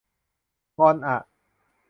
[0.79, 1.17] งอนอะ